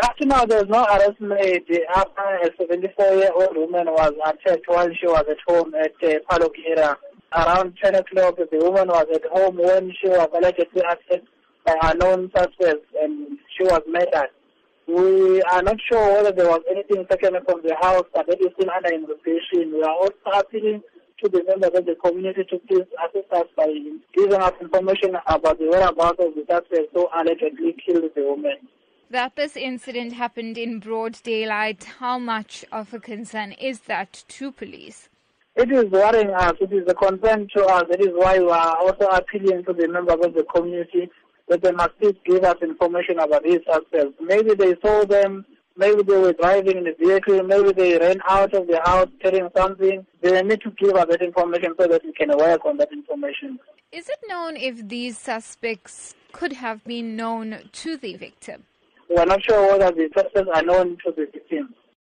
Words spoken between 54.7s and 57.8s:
these suspects could have been known